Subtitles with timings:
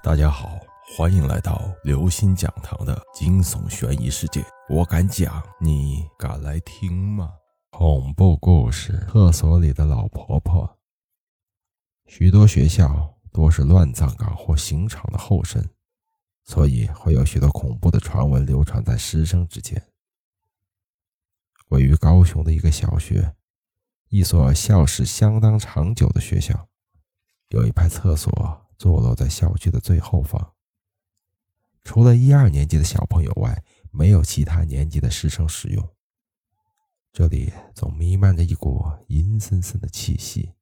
[0.00, 0.60] 大家好，
[0.96, 4.44] 欢迎来到刘星讲堂的惊悚悬疑世界。
[4.68, 7.32] 我敢讲，你敢来听吗？
[7.70, 10.78] 恐怖故事：厕所里的老婆婆。
[12.06, 15.68] 许多学校多是乱葬岗或刑场的后身，
[16.44, 19.82] 所以会有许多恐怖的传闻流传在师生之间。
[21.70, 23.34] 位于高雄的一个小学，
[24.10, 26.68] 一所校史相当长久的学校，
[27.48, 28.64] 有一排厕所。
[28.78, 30.54] 坐落在校区的最后方，
[31.82, 35.88] 除了一二年级的小朋友外，没有其他年级的师生使用。
[37.12, 40.52] 这里总弥漫着一股阴森森的气息，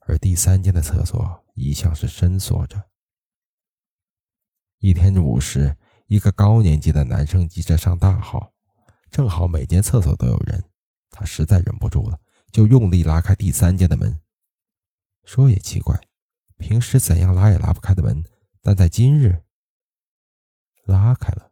[0.00, 2.90] 而第三间的厕所一向是深锁着。
[4.78, 5.74] 一天午时，
[6.08, 8.52] 一个高年级的男生急着上大号，
[9.10, 10.62] 正好每间厕所都有人，
[11.08, 14.20] 他实在忍不住了，就用力拉开第三间的门。
[15.24, 15.98] 说也奇怪。
[16.62, 18.24] 平时怎样拉也拉不开的门，
[18.62, 19.42] 但在今日
[20.84, 21.50] 拉开了。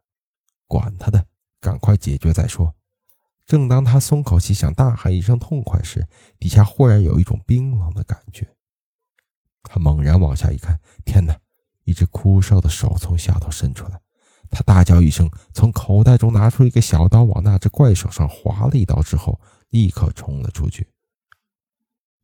[0.68, 1.26] 管他的，
[1.60, 2.76] 赶快解决再说。
[3.44, 6.06] 正当他松口气，想大喊一声痛快时，
[6.38, 8.54] 底下忽然有一种冰冷的感觉。
[9.64, 11.36] 他猛然往下一看，天哪！
[11.82, 14.00] 一只枯瘦的手从下头伸出来。
[14.48, 20.86] 他大叫一声，从口袋中拿出一个小刀，往那只怪手上划了一刀之后，立刻冲了出去。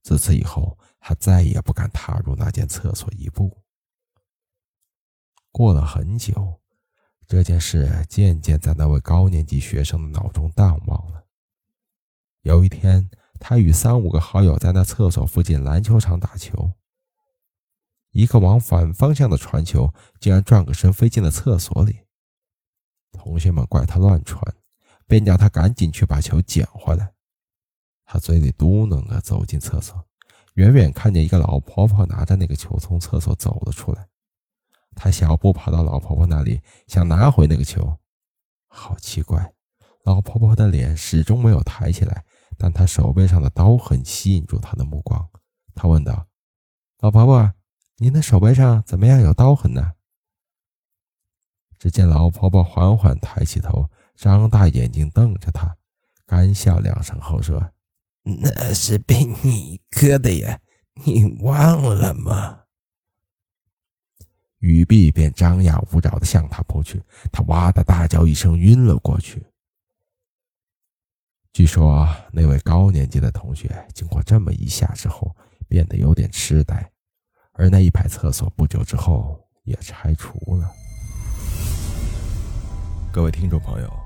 [0.07, 0.79] 自此以后。
[1.09, 3.63] 他再也不敢踏入那间厕所一步。
[5.53, 6.61] 过了很久，
[7.29, 11.25] 这件事渐渐在那位高年级学生的脑中淡忘了。
[12.41, 16.73] 有一天，他与三五个好友在那厕所附近篮球场打球，
[18.11, 22.01] 一个往反方向的传球竟然转个身飞进了厕所里。
[23.13, 24.43] 同学们怪他乱传，
[25.07, 27.15] 便叫他赶紧去把球捡回来。
[28.07, 30.03] 他嘴里嘟囔着走进厕所。
[30.55, 34.09] 远远看见一个老婆婆拿着那个球从厕所走了出来，
[34.95, 37.99] 他小步跑到老婆婆那里，想拿回那个球。
[38.67, 39.53] 好奇怪，
[40.05, 42.25] 老婆婆的脸始终没有抬起来，
[42.57, 45.29] 但她手背上的刀痕吸引住他的目光。
[45.75, 46.27] 他问道
[47.01, 47.53] ：“老婆婆，
[47.99, 49.93] 您的手背上怎么样有刀痕呢？”
[51.79, 55.77] 只见老婆婆缓缓抬起头，张大眼睛瞪着他，
[56.25, 57.73] 干笑两声后说。
[58.29, 60.59] 那是被你割的呀，
[61.05, 62.65] 你忘了吗？
[64.59, 67.01] 雨碧便张牙舞爪的向他扑去，
[67.31, 69.41] 他哇的大叫一声，晕了过去。
[71.53, 75.35] 据说那位高年级的同学经过这么一下之后，
[75.69, 76.91] 变得有点痴呆，
[77.53, 80.69] 而那一排厕所不久之后也拆除了。
[83.13, 84.06] 各位听众朋友。